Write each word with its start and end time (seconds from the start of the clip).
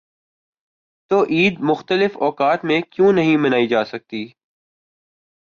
تو 1.11 1.23
عید 1.23 1.59
مختلف 1.59 2.17
اوقات 2.17 2.65
میں 2.65 2.81
کیوں 2.81 3.11
نہیں 3.13 3.37
منائی 3.37 3.67
جا 3.67 3.83
سکتی؟ 3.83 4.27